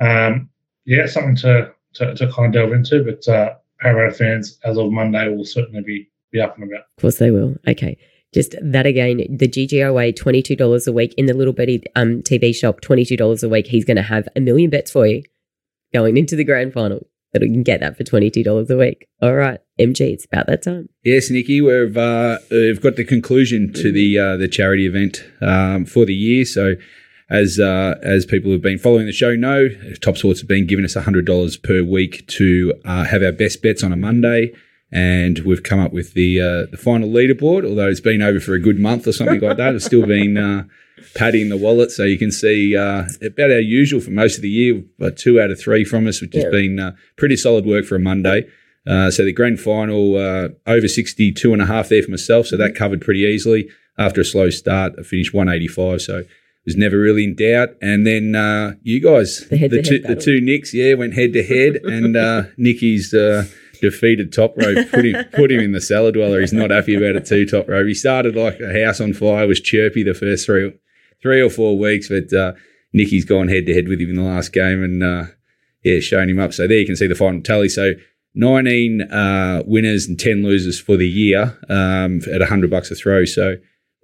[0.00, 0.48] um,
[0.84, 3.04] yeah, something to, to to kind of delve into.
[3.04, 6.84] But uh, Parramatta fans, as of Monday, will certainly be be up and about.
[6.96, 7.56] Of course, they will.
[7.68, 7.96] Okay.
[8.34, 12.80] Just that again, the GGOA, $22 a week in the Little Betty um, TV shop,
[12.82, 13.66] $22 a week.
[13.66, 15.22] He's going to have a million bets for you
[15.94, 17.06] going into the grand final
[17.38, 19.08] that you can get that for $22 a week.
[19.22, 20.88] All right, MG, it's about that time.
[21.04, 25.84] Yes, Nikki, we've, uh, we've got the conclusion to the, uh, the charity event um,
[25.84, 26.44] for the year.
[26.44, 26.76] So
[27.28, 29.68] as uh, as people who've been following the show know,
[30.00, 33.82] Top Sports have been giving us $100 per week to uh, have our best bets
[33.82, 34.52] on a Monday
[34.92, 37.68] and we've come up with the uh, the final leaderboard.
[37.68, 40.36] Although it's been over for a good month or something like that, it's still been
[40.36, 40.64] uh,
[41.14, 41.90] padding the wallet.
[41.90, 45.40] So you can see uh, about our usual for most of the year, but two
[45.40, 46.44] out of three from us, which yeah.
[46.44, 48.48] has been uh, pretty solid work for a Monday.
[48.86, 52.46] Uh, so the grand final uh, over 62 and a half there for myself.
[52.46, 53.68] So that covered pretty easily
[53.98, 54.92] after a slow start.
[54.96, 56.00] I finished 185.
[56.02, 56.22] So
[56.66, 57.70] was never really in doubt.
[57.80, 61.42] And then uh, you guys, the, the two, the two Nicks, yeah, went head to
[61.42, 63.46] head, and uh, Nicky's uh,
[63.80, 66.40] defeated top rope, put him put him in the cellar dweller.
[66.40, 67.46] He's not happy about it too.
[67.46, 67.86] Top rope.
[67.86, 69.46] He started like a house on fire.
[69.46, 70.72] Was chirpy the first three
[71.22, 72.52] three or four weeks, but uh,
[72.92, 75.24] Nicky's gone head to head with him in the last game, and uh,
[75.82, 76.52] yeah, showing him up.
[76.52, 77.68] So there you can see the final tally.
[77.68, 77.94] So.
[78.38, 83.24] 19 uh, winners and 10 losers for the year um, at 100 bucks a throw.
[83.24, 83.56] So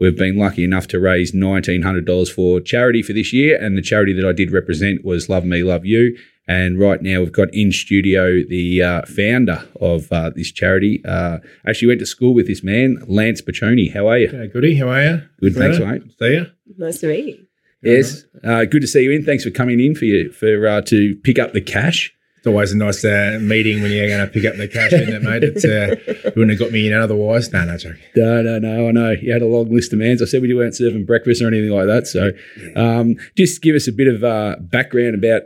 [0.03, 3.57] we've been lucky enough to raise $1,900 for charity for this year.
[3.57, 6.19] And the charity that I did represent was Love Me, Love You.
[6.49, 11.01] And right now, we've got in studio the uh, founder of uh, this charity.
[11.05, 13.93] Uh, actually, went to school with this man, Lance Picioane.
[13.95, 14.27] How are you?
[14.27, 14.75] Okay, goody.
[14.75, 15.23] How are you?
[15.41, 16.03] Good, thanks, mate.
[16.19, 16.47] See you.
[16.77, 17.47] Nice to meet you.
[17.83, 19.25] Yes, uh, good to see you in.
[19.25, 22.13] Thanks for coming in for you for uh, to pick up the cash.
[22.43, 25.15] It's always a nice uh, meeting when you're going to pick up the cash, isn't
[25.15, 25.45] it, mate?
[25.45, 27.53] It's, uh, you wouldn't have got me in otherwise.
[27.53, 27.95] No, no, joke.
[28.17, 28.89] No, no, no.
[28.89, 30.21] I know you had a long list of mans.
[30.21, 32.09] I said we weren't serving breakfast or anything like that.
[32.09, 32.33] So,
[32.75, 35.43] um, just give us a bit of uh, background about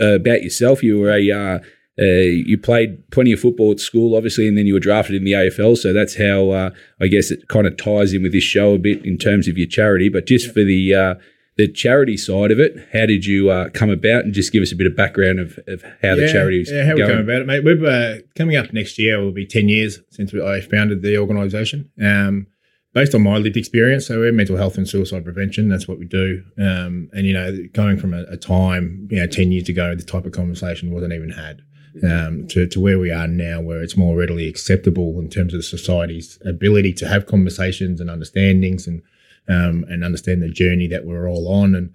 [0.00, 0.82] uh, about yourself.
[0.82, 1.58] You were a uh,
[1.96, 5.22] uh, you played plenty of football at school, obviously, and then you were drafted in
[5.22, 5.78] the AFL.
[5.78, 8.78] So that's how uh, I guess it kind of ties in with this show a
[8.78, 10.08] bit in terms of your charity.
[10.08, 11.14] But just for the uh,
[11.56, 14.24] the charity side of it, how did you uh, come about?
[14.24, 16.70] And just give us a bit of background of, of how yeah, the charity is
[16.70, 17.08] yeah, how going.
[17.08, 17.64] we come about it, mate.
[17.64, 19.22] We're uh, coming up next year.
[19.22, 21.90] Will be ten years since I founded the organisation.
[22.02, 22.46] Um,
[22.92, 25.68] based on my lived experience, so we're mental health and suicide prevention.
[25.68, 26.42] That's what we do.
[26.58, 30.02] Um, and you know, going from a, a, time, you know, ten years ago, the
[30.02, 31.62] type of conversation wasn't even had.
[32.06, 35.64] Um, to, to where we are now, where it's more readily acceptable in terms of
[35.64, 39.00] society's ability to have conversations and understandings and
[39.48, 41.94] um, and understand the journey that we're all on, and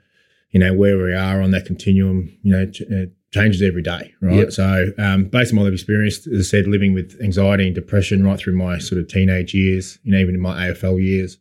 [0.51, 2.37] you know where we are on that continuum.
[2.43, 4.35] You know, ch- uh, changes every day, right?
[4.35, 4.51] Yep.
[4.51, 8.37] So, um, based on my experience, as I said, living with anxiety and depression right
[8.37, 11.37] through my sort of teenage years, you know, even in my AFL years,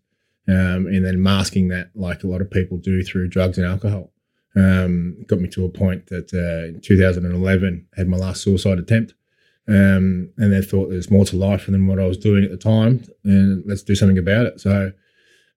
[0.49, 4.13] um, and then masking that like a lot of people do through drugs and alcohol,
[4.57, 9.15] um, got me to a point that uh, in 2011 had my last suicide attempt.
[9.69, 12.57] Um, and then thought there's more to life than what I was doing at the
[12.57, 14.61] time, and let's do something about it.
[14.61, 14.91] So,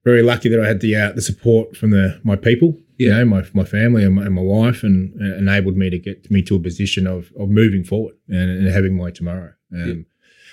[0.03, 3.23] very lucky that I had the uh, the support from the my people, you know,
[3.25, 6.41] my my family and my, and my wife, and uh, enabled me to get me
[6.43, 9.53] to a position of of moving forward and, and having my tomorrow.
[9.73, 10.03] Um, yeah.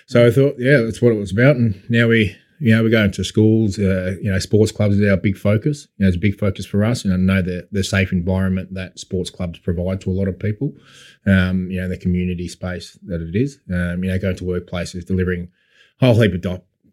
[0.06, 1.54] So I thought, yeah, that's what it was about.
[1.54, 3.78] And now we, you know, we're going to schools.
[3.78, 5.86] Uh, you know, sports clubs is our big focus.
[5.96, 8.74] You know, it's a big focus for us, and I know the the safe environment
[8.74, 10.72] that sports clubs provide to a lot of people.
[11.26, 13.60] Um, you know, the community space that it is.
[13.72, 15.48] Um, you know, going to workplaces, delivering
[16.00, 16.40] a whole heap of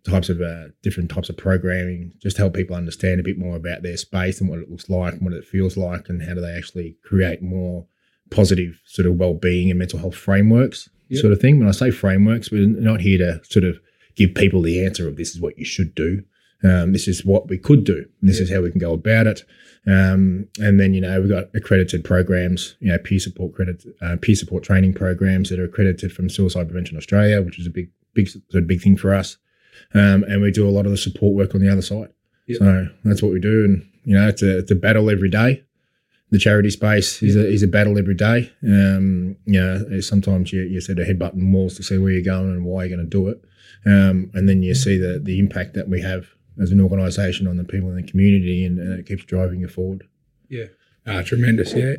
[0.10, 3.56] types of uh, different types of programming, just to help people understand a bit more
[3.56, 6.34] about their space and what it looks like and what it feels like, and how
[6.34, 7.86] do they actually create more
[8.30, 11.22] positive sort of well-being and mental health frameworks, Yep.
[11.22, 11.58] sort of thing.
[11.60, 13.80] When I say frameworks, we're not here to sort of
[14.16, 16.24] give people the answer of this is what you should do.
[16.64, 18.04] Um, this is what we could do.
[18.20, 19.44] And this is how we can go about it.
[19.86, 24.18] Um, and then you know we've got accredited programs, you know peer support credit, uh,
[24.22, 27.90] peer support training programs that are accredited from Suicide Prevention Australia, which is a big,
[28.14, 29.38] big, sort of big thing for us.
[29.94, 32.10] Um, and we do a lot of the support work on the other side.
[32.48, 32.60] Yep.
[32.60, 35.64] So that's what we do, and you know it's a it's a battle every day.
[36.30, 38.52] The charity space is a is a battle every day.
[38.64, 42.52] Um, you know sometimes you you sort of headbutting walls to see where you're going
[42.52, 43.44] and why you're going to do it,
[43.86, 46.28] um, and then you see the the impact that we have
[46.62, 49.68] as an organisation on the people in the community, and, and it keeps driving you
[49.68, 50.08] forward.
[50.50, 50.68] Yeah,
[51.06, 51.96] ah, tremendous, yeah.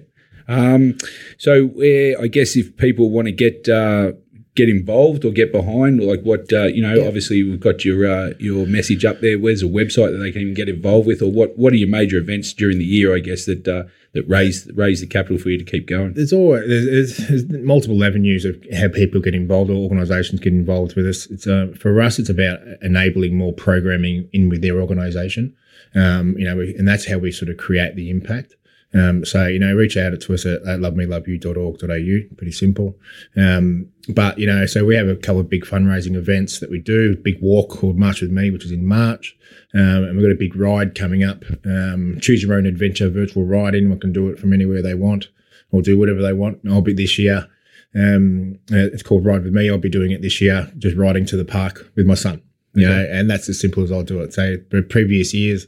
[0.49, 0.97] Um,
[1.37, 4.13] so, uh, I guess if people want to get uh,
[4.55, 7.07] get involved or get behind, like what uh, you know, Yeah.
[7.07, 9.39] obviously we've got your uh, your message up there.
[9.39, 11.89] Where's a website that they can even get involved with, or what what are your
[11.89, 13.15] major events during the year?
[13.15, 13.85] I guess that uh,
[14.15, 16.15] that raise raise the capital for you to keep going.
[16.15, 20.97] There's always there's, there's, multiple avenues of how people get involved or organisations get involved
[20.97, 21.27] with us.
[21.27, 25.55] It's uh, for us, it's about enabling more programming in with their organisation.
[25.95, 28.55] Um, you know, we, and that's how we sort of create the impact.
[28.95, 32.37] Um, so you know, reach out to us at, at lovemeloveyou.org.au.
[32.37, 32.97] Pretty simple.
[33.37, 36.79] Um, but you know, so we have a couple of big fundraising events that we
[36.79, 37.17] do.
[37.17, 39.37] Big walk called March with Me, which is in March,
[39.75, 41.45] um, and we've got a big ride coming up.
[41.65, 43.91] Um, choose your own adventure virtual riding.
[43.91, 45.29] We can do it from anywhere they want
[45.71, 46.61] or do whatever they want.
[46.69, 47.47] I'll be this year.
[47.95, 49.71] Um, uh, it's called Ride with Me.
[49.71, 52.43] I'll be doing it this year, just riding to the park with my son.
[52.75, 54.33] You know, and that's as simple as I'll do it.
[54.33, 55.67] So, pre- previous years,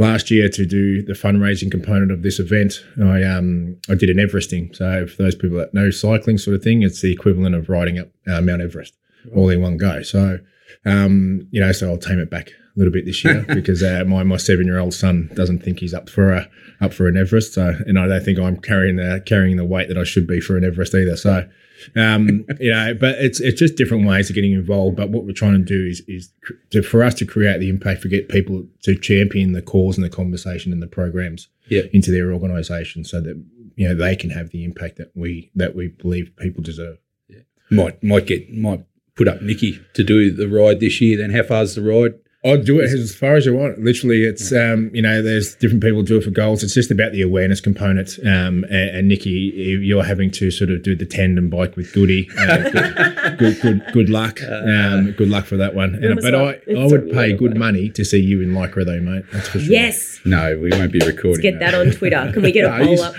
[0.00, 4.16] last year to do the fundraising component of this event, I um I did an
[4.16, 4.74] Everesting.
[4.74, 7.98] So, for those people that know cycling sort of thing, it's the equivalent of riding
[7.98, 8.96] up uh, Mount Everest
[9.36, 10.02] all in one go.
[10.02, 10.38] So,
[10.86, 14.04] um, you know, so I'll tame it back a little bit this year because uh,
[14.06, 16.48] my my seven year old son doesn't think he's up for a
[16.80, 17.54] up for an Everest.
[17.54, 20.40] So, and I don't think I'm carrying the carrying the weight that I should be
[20.40, 21.16] for an Everest either.
[21.16, 21.46] So,
[21.96, 24.96] um, you know, but it's it's just different ways of getting involved.
[24.96, 26.32] But what we're trying to do is is
[26.70, 30.04] to, for us to create the impact, for get people to champion the cause and
[30.04, 31.82] the conversation and the programs Yeah.
[31.92, 33.42] into their organisation, so that
[33.76, 36.98] you know they can have the impact that we that we believe people deserve.
[37.70, 41.16] Might might get might put up Nikki to do the ride this year.
[41.18, 42.14] Then how far's the ride?
[42.42, 43.78] I'll do it as far as you want.
[43.80, 46.62] Literally, it's um, you know, there's different people do it for goals.
[46.64, 48.18] It's just about the awareness component.
[48.20, 52.30] Um, and, and Nikki, you're having to sort of do the tandem bike with Goody.
[52.38, 54.40] Uh, good, good, good, good luck.
[54.50, 55.94] Um, good luck for that one.
[55.96, 58.52] And, but I, like- I it's would pay good good- money to see you in
[58.52, 59.24] Lycra, though, mate.
[59.32, 59.72] That's for sure.
[59.72, 60.18] Yes.
[60.24, 61.30] No, we won't be recording.
[61.32, 62.30] Let's get that on Twitter.
[62.32, 63.14] Can we get a No, poll he's- up?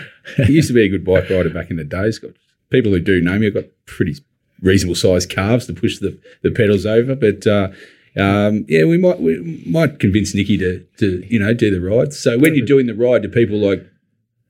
[0.48, 2.18] he used to be a good bike rider back in the days.
[2.20, 2.32] Got
[2.70, 4.16] people who do know me have got pretty
[4.62, 7.16] reasonable sized calves to push the, the pedals over.
[7.16, 7.70] But uh,
[8.18, 12.20] um, yeah, we might we might convince Nikki to to you know do the rides.
[12.20, 13.86] So when you're doing the ride, do people like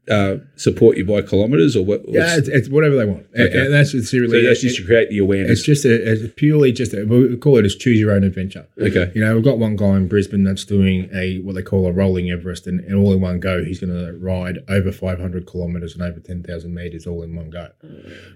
[0.09, 2.01] uh, support you by kilometres or what?
[2.07, 3.27] Yeah, it's, it's whatever they want.
[3.37, 3.65] Okay.
[3.65, 5.59] And that's it's so that's just to create the awareness.
[5.59, 8.67] it's just a, it's purely just a, we call it as choose your own adventure.
[8.81, 9.11] okay.
[9.13, 11.91] You know, we've got one guy in Brisbane that's doing a what they call a
[11.91, 15.93] rolling Everest, and, and all in one go, he's going to ride over 500 kilometers
[15.93, 17.69] and over 10,000 meters all in one go.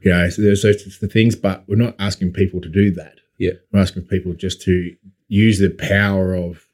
[0.03, 2.91] You know, so there's those sorts of things, but we're not asking people to do
[2.91, 3.15] that.
[3.37, 3.51] Yeah.
[3.71, 4.95] we're asking people just to
[5.27, 6.67] use the power of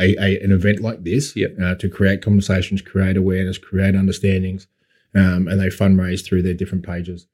[0.00, 1.48] a, a an event like this Yeah.
[1.62, 4.66] uh, to create conversations, create awareness, create understandings,
[5.14, 7.26] um, and they fundraise through their different pages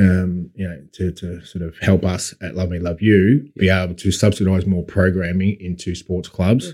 [0.00, 3.68] um, you know, to, to sort of help us at Love Me Love You be
[3.68, 6.72] able to subsidise more programming into sports clubs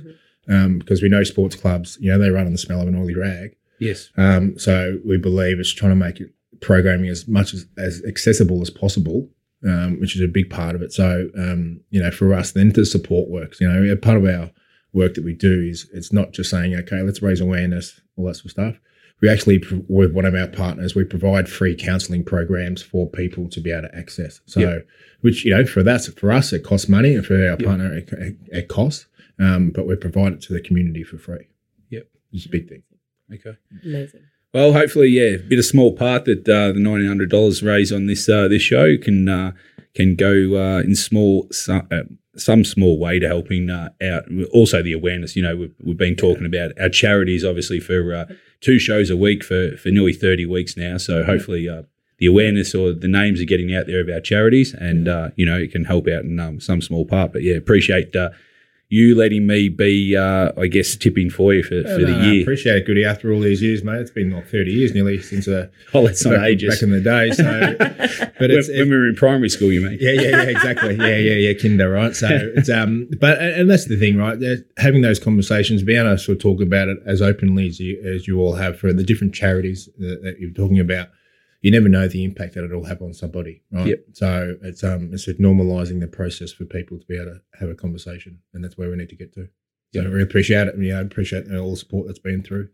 [0.48, 2.94] um, because we know sports clubs, you know, they run on the smell of an
[2.96, 3.56] oily rag.
[3.80, 4.10] Yes.
[4.18, 8.60] Um, so we believe it's trying to make it programming as much as, as accessible
[8.60, 9.28] as possible,
[9.66, 10.92] um, which is a big part of it.
[10.92, 13.60] So, um, you know, for us, then the support works.
[13.60, 14.50] You know, a part of our
[14.92, 18.34] work that we do is it's not just saying, okay, let's raise awareness, all that
[18.36, 18.76] sort of stuff.
[19.20, 23.60] We actually, with one of our partners, we provide free counselling programs for people to
[23.60, 24.40] be able to access.
[24.46, 24.78] So, Yeah.
[25.22, 27.66] which you know, for that, for us, it costs money, and for our Yeah.
[27.66, 29.06] partner, it, it, it costs.
[29.38, 31.46] Um, but we provide it to the community for free.
[31.90, 32.06] Yep.
[32.32, 32.82] It's a big thing.
[33.32, 33.56] Okay.
[33.84, 34.20] Amazing.
[34.54, 37.92] Well, hopefully, yeah, a bit of small part that uh, the nineteen hundred dollars raised
[37.92, 39.50] on this uh, this show can uh,
[39.96, 42.02] can go uh, in small some, uh,
[42.36, 44.22] some small way to helping uh, out.
[44.52, 45.34] Also, the awareness.
[45.34, 48.28] You know, we've, we've been talking about our charities, obviously, for
[48.60, 50.96] two shows a week for for nearly thirty weeks now.
[50.98, 51.68] So hopefully.
[52.18, 55.58] The awareness or the names are getting out there of our charities, and you know
[55.58, 57.32] it can help out in um, some small part.
[57.32, 58.12] But yeah, appreciate
[58.90, 62.12] you letting me be, uh, I guess, tipping for you for, Yeah, for no, the
[62.12, 62.42] no, I year.
[62.42, 63.04] appreciate it, Goody.
[63.04, 66.24] After all these years, mate, it's been like 30 years nearly since uh, oh, let's
[66.24, 67.30] not back, age back in the day.
[67.32, 67.42] So,
[67.78, 69.98] but When, it's, when we were in primary school, you mean?
[70.00, 70.96] yeah, yeah, yeah, exactly.
[71.04, 72.14] Yeah, yeah, yeah, kinder, right?
[72.14, 74.38] So it's um, but and that's the thing, right?
[74.78, 78.00] Having those conversations, being able to sort of talk about it as openly as you
[78.04, 81.08] as you all have for the different charities that, that you're talking about.
[81.64, 83.86] You never know the impact that it'll have on somebody, right?
[83.86, 84.04] Yep.
[84.12, 87.70] So it's um, it's just normalising the process for people to be able to have
[87.70, 89.48] a conversation, and that's where we need to get to.
[89.94, 90.74] So I really appreciate it.
[90.74, 92.68] and, Yeah, I appreciate all the support that's been through.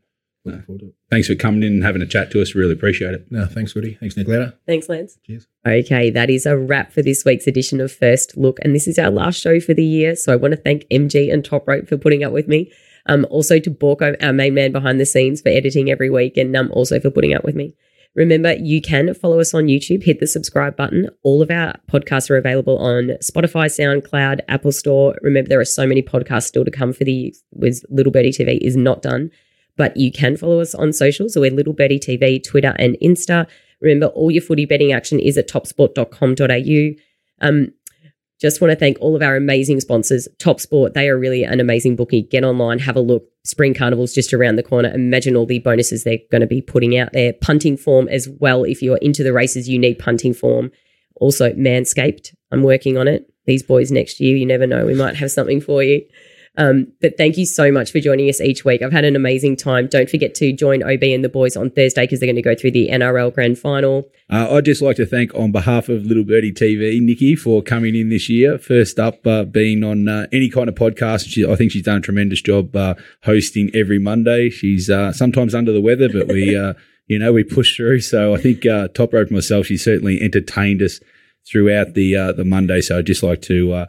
[0.44, 0.94] Looking forward to it.
[1.08, 2.56] Thanks for coming in and having a chat to us.
[2.56, 3.30] Really appreciate it.
[3.30, 3.94] No, thanks, Woody.
[4.00, 4.54] Thanks, Nicoletta.
[4.66, 5.20] Thanks, Lance.
[5.24, 5.46] Cheers.
[5.64, 8.58] Okay, that is a wrap for this week's edition of First Look.
[8.62, 10.16] And this is our last show for the year.
[10.16, 12.72] So I want to thank MG and Top Rope for putting up with me.
[13.06, 16.56] Um, also to Borko, our main man behind the scenes, for editing every week and
[16.56, 17.76] um, also for putting up with me.
[18.14, 21.08] Remember, you can follow us on YouTube, hit the subscribe button.
[21.22, 25.16] All of our podcasts are available on Spotify, SoundCloud, Apple Store.
[25.22, 28.58] Remember, there are so many podcasts still to come for the with Little Birdie TV
[28.60, 29.30] is not done.
[29.76, 31.28] But you can follow us on social.
[31.28, 33.46] So we're Little Birdie TV, Twitter, and Insta.
[33.80, 37.46] Remember, all your footy betting action is at topsport.com.au.
[37.46, 37.72] Um,
[38.40, 40.26] just want to thank all of our amazing sponsors.
[40.38, 42.22] Top Sport, they are really an amazing bookie.
[42.22, 43.24] Get online, have a look.
[43.44, 44.90] Spring Carnival's just around the corner.
[44.92, 47.34] Imagine all the bonuses they're going to be putting out there.
[47.34, 48.64] Punting form as well.
[48.64, 50.72] If you're into the races, you need punting form.
[51.16, 53.30] Also, Manscaped, I'm working on it.
[53.46, 56.02] These boys next year, you never know, we might have something for you.
[56.56, 58.82] Um, but thank you so much for joining us each week.
[58.82, 59.86] I've had an amazing time.
[59.86, 62.56] Don't forget to join OB and the boys on Thursday because they're going to go
[62.56, 64.08] through the NRL Grand Final.
[64.28, 67.94] Uh, I'd just like to thank, on behalf of Little Birdie TV, Nikki for coming
[67.94, 68.58] in this year.
[68.58, 71.28] First up, uh, being on uh, any kind of podcast.
[71.28, 74.50] She, I think she's done a tremendous job uh, hosting every Monday.
[74.50, 76.74] She's uh, sometimes under the weather, but we, uh,
[77.06, 78.00] you know, we push through.
[78.00, 78.62] So I think
[78.94, 81.00] Top Rope myself, she certainly entertained us
[81.48, 82.80] throughout the the Monday.
[82.80, 83.86] So I'd just like to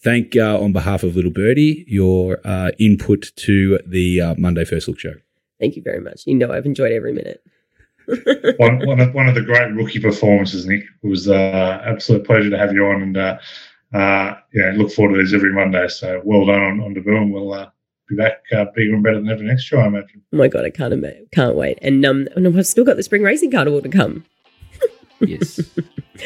[0.00, 4.88] thank, uh, on behalf of Little Birdie, your uh, input to the uh, Monday First
[4.88, 5.14] Look show.
[5.60, 6.26] Thank you very much.
[6.26, 7.42] You know I've enjoyed every minute.
[8.58, 10.84] one, one, of, one of the great rookie performances, Nick.
[11.02, 13.38] It was uh, absolute pleasure to have you on, and uh,
[13.92, 15.88] uh, yeah, look forward to these every Monday.
[15.88, 17.68] So well done on, on debut, and we'll uh,
[18.08, 20.22] be back uh, bigger and better than ever next year, I imagine.
[20.32, 21.78] Oh my god, I can't can't wait.
[21.82, 24.24] And um, and I've still got the spring racing carnival to come.
[25.20, 25.60] Yes.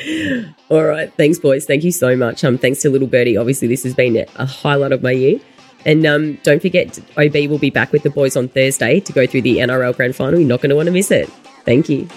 [0.70, 1.66] All right, thanks, boys.
[1.66, 2.44] Thank you so much.
[2.44, 3.36] Um, thanks to Little Birdie.
[3.36, 5.40] Obviously, this has been a highlight of my year.
[5.86, 9.26] And um, don't forget, OB will be back with the boys on Thursday to go
[9.26, 10.38] through the NRL Grand Final.
[10.38, 11.28] You're not going to want to miss it.
[11.64, 12.08] Thank you.